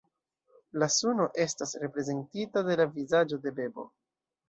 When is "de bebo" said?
3.49-3.91